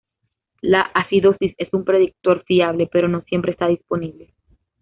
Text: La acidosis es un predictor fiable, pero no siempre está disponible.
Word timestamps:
La 0.61 0.81
acidosis 0.81 1.53
es 1.59 1.71
un 1.75 1.83
predictor 1.85 2.43
fiable, 2.45 2.89
pero 2.91 3.07
no 3.07 3.21
siempre 3.21 3.51
está 3.51 3.67
disponible. 3.67 4.33